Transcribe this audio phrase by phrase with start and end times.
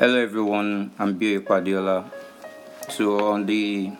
[0.00, 2.10] Hello everyone, I'm Bio Padiola.
[2.88, 3.92] So on the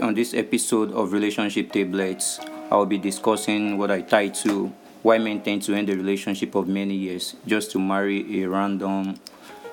[0.00, 2.38] on this episode of Relationship Tablets,
[2.70, 4.70] I'll be discussing what I title
[5.02, 9.18] Why Men Tend to End a Relationship of Many Years Just to Marry a Random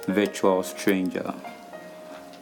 [0.07, 1.35] Virtual Stranger.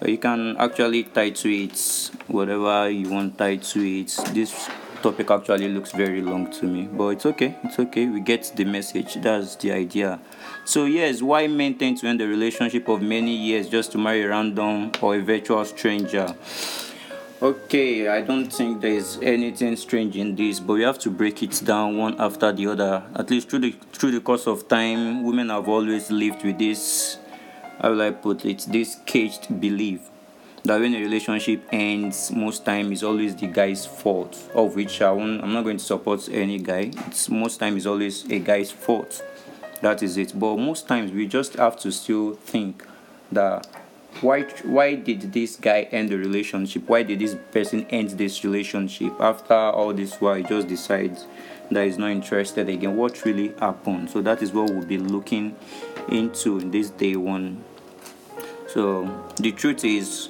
[0.07, 4.07] You can actually title it whatever you want title it.
[4.32, 4.70] This
[5.02, 7.56] topic actually looks very long to me, but it's okay.
[7.64, 8.08] It's okay.
[8.08, 9.16] We get the message.
[9.16, 10.20] That's the idea.
[10.66, 14.24] So yes, why men tend to end a relationship of many years just to marry
[14.24, 16.36] a random or a virtual stranger?
[17.42, 21.59] Okay, I don't think there's anything strange in this, but we have to break it
[21.66, 23.04] down one after the other.
[23.16, 27.18] At least through the through the course of time, women have always lived with this
[27.81, 30.02] how will I put it, this caged belief
[30.64, 34.38] that when a relationship ends, most time is always the guy's fault.
[34.54, 36.92] Of which I won't, I'm not going to support any guy.
[37.08, 39.24] It's most time is always a guy's fault.
[39.82, 40.34] That is it.
[40.40, 42.86] But most times we just have to still think
[43.32, 43.68] that
[44.20, 46.88] why why did this guy end the relationship?
[46.88, 49.20] Why did this person end this relationship?
[49.20, 51.25] After all this while he just decides
[51.72, 52.98] that he's not interested again.
[52.98, 54.09] What really happened?
[54.09, 55.56] So that is what we'll be looking
[56.09, 57.64] into in this day one
[58.73, 60.30] so the truth is,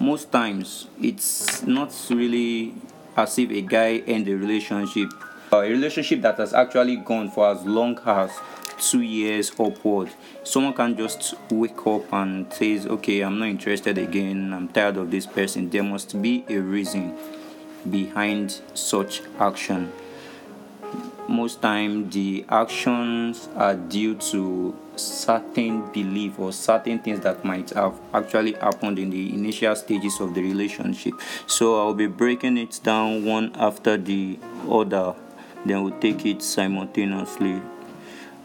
[0.00, 2.74] most times it's not really
[3.16, 5.08] as if a guy end a relationship,
[5.52, 8.30] a relationship that has actually gone for as long as
[8.78, 10.10] two years upward.
[10.44, 14.52] Someone can just wake up and says, "Okay, I'm not interested again.
[14.52, 17.14] I'm tired of this person." There must be a reason
[17.90, 19.92] behind such action
[21.28, 27.94] most time the actions are due to certain belief or certain things that might have
[28.14, 31.14] actually happened in the initial stages of the relationship.
[31.46, 34.38] So i'll be breaking it down one after the
[34.70, 35.14] other.
[35.64, 37.60] Then we'll take it simultaneously.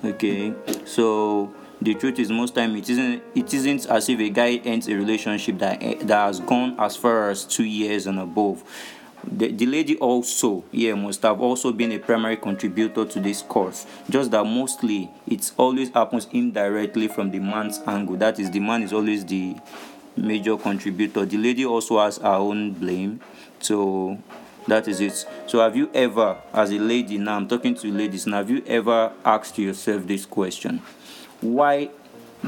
[0.03, 0.53] Okay?
[0.85, 4.87] So the truth is most time it isn't it isn't as if a guy ends
[4.87, 8.63] a relationship that that has gone as far as two years and above
[9.23, 13.85] the, the lady also yeah must have also been a primary contributor to this course
[14.09, 18.15] just that mostly it always happens indirectly from the man's angle.
[18.17, 19.55] That is the man is always the
[20.15, 21.25] major contributor.
[21.25, 23.21] The lady also has her own blame.
[23.59, 24.17] So
[24.67, 25.25] that is it.
[25.47, 28.63] So have you ever as a lady now i'm talking to ladies now have you
[28.67, 30.81] ever asked yourself this question?
[31.41, 31.89] Why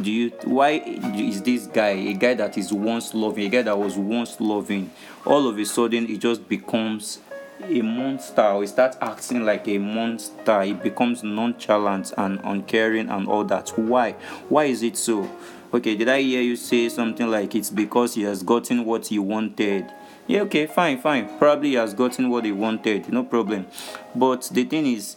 [0.01, 0.71] do you why
[1.15, 4.89] is this guy a guy that is once loving a guy that was once loving
[5.25, 7.19] all of a sudden he just becomes
[7.61, 10.63] a monster or he starts acting like a monster?
[10.63, 13.69] He becomes nonchalant and uncaring and all that.
[13.77, 14.13] Why?
[14.49, 15.29] Why is it so?
[15.73, 19.19] Okay did i hear you say something like it's because he has gotten what he
[19.19, 19.85] wanted?
[20.27, 21.37] Yeah okay fine fine.
[21.37, 23.11] Probably he has gotten what he wanted.
[23.11, 23.67] No problem.
[24.15, 25.15] But the thing is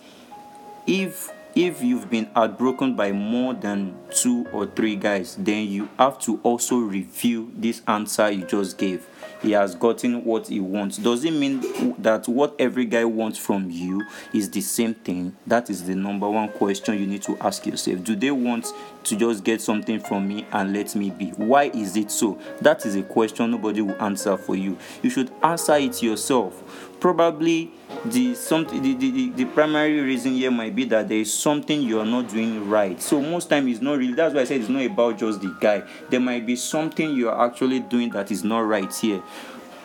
[0.87, 6.19] if if you've been heartbroken by more than two or three guys, then you have
[6.19, 9.07] to also review this answer you just gave.
[9.41, 10.99] He has gotten what he wants.
[10.99, 11.63] Does it mean
[12.03, 15.35] that what every guy wants from you is the same thing?
[15.47, 18.05] That is the number one question you need to ask yourself.
[18.05, 18.67] Do they want
[19.05, 21.31] to just get something from me and let me be?
[21.31, 22.39] Why is it so?
[22.61, 24.77] That is a question nobody will answer for you.
[25.03, 26.91] You should answer it yourself.
[27.01, 27.73] Probably
[28.05, 32.01] the something the, the, the primary reason here might be that there is something you
[32.01, 33.01] are not doing right.
[33.01, 35.57] So most time it's not really that's why i said it's not about just the
[35.61, 35.83] guy.
[36.11, 39.23] There might be something you are actually doing that is not right here.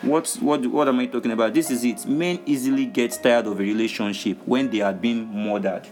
[0.02, 1.54] What what what am i talking about?
[1.54, 2.06] This is it.
[2.06, 5.86] Men easily get tired of a relationship when they are being murdered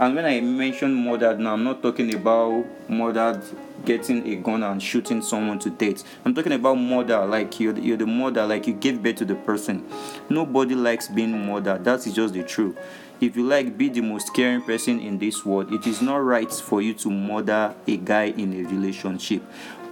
[0.00, 1.52] and when i mention murdered now.
[1.52, 3.42] I'm not talking about murdered
[3.84, 6.02] getting a gun and shooting someone to death.
[6.24, 9.34] I'm talking about murder like you're, you're the murder like you gave birth to the
[9.34, 9.86] person.
[10.28, 11.84] Nobody likes being murdered.
[11.84, 12.76] That is just the truth.
[13.20, 15.72] If you like be the most caring person in this world.
[15.72, 19.42] It is not right for you to murder a guy in a relationship.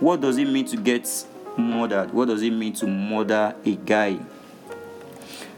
[0.00, 1.08] What does it mean to get
[1.56, 2.12] murdered?
[2.12, 4.18] What does it mean to murder a guy?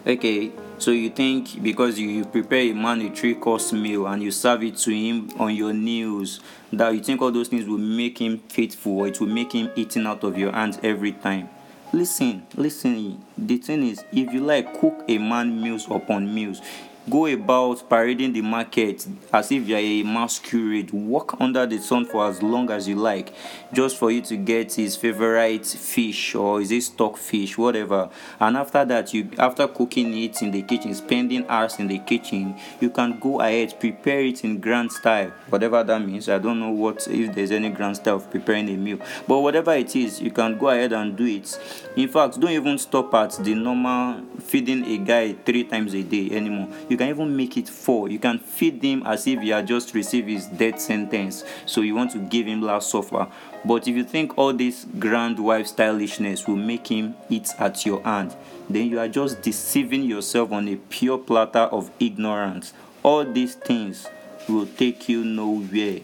[0.06, 0.52] Okay
[0.84, 4.30] so you think because you, you prepare a man a three course meal and you
[4.30, 6.40] serve it to him on your knees
[6.70, 9.70] that you think all those things will make him faithful or it will make him
[9.76, 11.48] eating out of your hands every time?
[11.94, 13.24] Listen listen.
[13.38, 16.60] The thing is if you like cook a man meals upon meals
[17.08, 20.90] go about parading the market as if you're a masquerade.
[20.90, 23.34] Walk under the sun for as long as you like
[23.72, 28.08] just for you to get his favorite fish or is it stock fish whatever.
[28.40, 32.56] And after that you after cooking it in the kitchen spending hours in the kitchen
[32.80, 35.32] you can go ahead prepare it in grand style.
[35.50, 38.76] Whatever that means i don't know what if there's any grand style of preparing a
[38.76, 38.98] meal.
[39.28, 41.58] But whatever it is you can go ahead and do it.
[41.96, 46.30] In fact don't even stop at the normal feeding a guy three times a day
[46.30, 46.68] anymore.
[46.93, 48.08] you you can even make it four.
[48.08, 51.44] You can feed him as if he had just received his death sentence.
[51.66, 53.26] So you want to give him last supper.
[53.64, 58.02] But if you think all this grand wife stylishness will make him eat at your
[58.02, 58.36] hand
[58.68, 62.72] then you are just deceiving yourself on a pure platter of ignorance.
[63.02, 64.06] All these things
[64.48, 66.00] will take you nowhere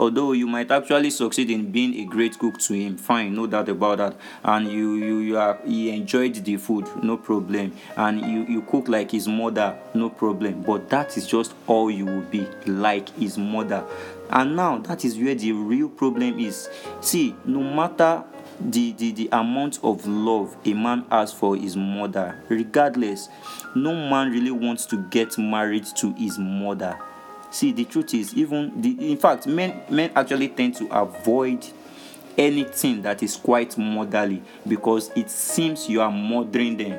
[0.00, 3.68] although you might actually succeed in being a great cook to him fine no doubt
[3.68, 4.16] about that.
[4.42, 7.72] And you you, you are he enjoyed the food no problem.
[7.96, 10.62] And you you cook like his mother no problem.
[10.62, 13.84] But that is just all you will be like his mother.
[14.30, 16.70] And now that is where the real problem is.
[17.02, 18.24] See no matter
[18.58, 23.30] the, the the amount of love a man has for his mother regardless
[23.74, 26.98] no man really wants to get married to his mother
[27.50, 31.66] see the truth is even the in fact men men actually tend to avoid
[32.38, 36.98] anything that is quite motherly because it seems you are mothering them.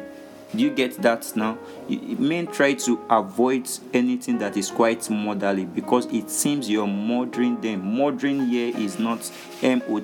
[0.54, 1.58] Do you get that now?
[1.88, 7.96] Men try to avoid anything that is quite motherly because it seems you're mothering them.
[7.96, 9.32] Mothering here is not
[9.64, 9.98] m-o-t-h-e-r-i-n-g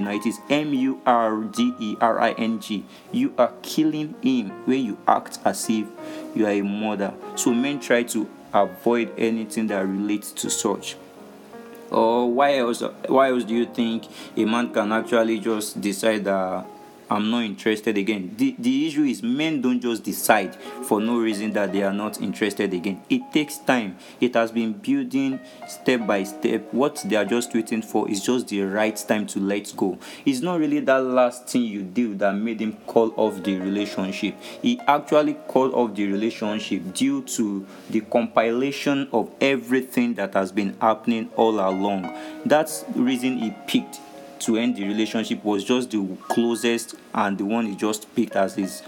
[0.00, 1.04] now it is m-u-r-d-e-r-i-n-g
[3.10, 5.88] you are killing him when you act as if
[6.34, 7.12] you are a mother.
[7.34, 10.96] So men try to avoid anything that relates to such?
[11.90, 14.04] Or why else why else do you think
[14.36, 16.66] a man can actually just decide that
[17.14, 18.34] I'm not interested again.
[18.36, 22.20] The, the issue is men don't just decide for no reason that they are not
[22.20, 23.02] interested again.
[23.08, 23.98] It takes time.
[24.20, 25.38] It has been building
[25.68, 26.72] step by step.
[26.72, 29.96] What they are just waiting for is just the right time to let go.
[30.26, 34.34] It's not really that last thing you did that made him call off the relationship.
[34.60, 40.76] He actually called off the relationship due to the compilation of everything that has been
[40.80, 42.12] happening all along.
[42.44, 44.00] That's the reason he picked
[44.40, 48.54] to end the relationship was just the closest and the one he just picked as
[48.54, 48.82] his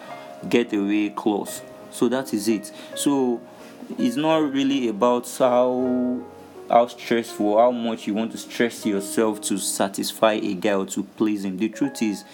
[0.49, 1.63] getaway clause.
[1.91, 2.73] So that is it.
[2.95, 3.41] So
[3.99, 6.21] it's not really about how
[6.69, 11.05] how stressful, how much you want to stress yourself to satisfy a guy or to
[11.05, 11.59] please him.
[11.59, 12.25] The truth is,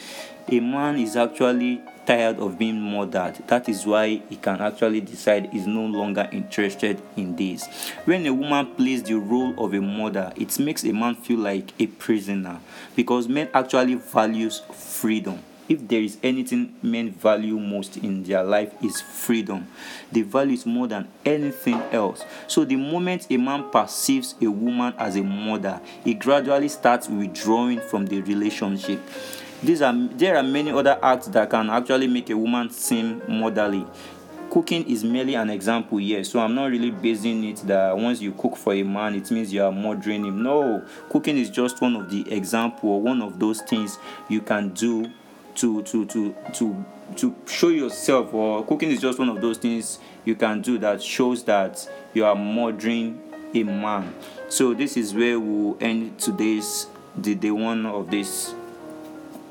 [0.49, 3.37] a man is actually tired of being murdered.
[3.47, 7.67] That is why he can actually decide he's no longer interested in this.
[8.05, 11.73] When a woman plays the role of a mother, it makes a man feel like
[11.79, 12.61] a prisoner
[12.97, 15.39] because men actually values freedom.
[15.69, 19.69] If there is anything men value most in their life is freedom.
[20.11, 22.25] They value it more than anything else.
[22.49, 27.81] So the moment a man perceives a woman as a mother, he gradually starts withdrawing
[27.81, 29.01] from the relationship
[29.63, 33.87] these are there are many other acts that can actually make a woman seem motherly.
[34.51, 38.33] Cooking is merely an example here so i'm not really basing it that once you
[38.33, 40.43] cook for a man it means you are mothering him.
[40.43, 43.99] No cooking is just one of the example or one of those things
[44.29, 45.11] you can do
[45.55, 46.85] to to to to
[47.17, 51.03] to show yourself or cooking is just one of those things you can do that
[51.03, 53.21] shows that you are mothering
[53.55, 54.15] a man.
[54.49, 56.87] So this is where we'll end today's
[57.17, 58.55] the day one of this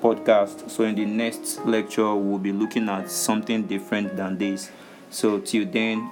[0.01, 0.69] podcast.
[0.69, 4.71] So, in the next lecture, we'll be looking at something different than this.
[5.09, 6.09] So, till then,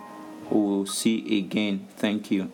[0.50, 1.88] we'll see again.
[1.98, 2.52] Thank you.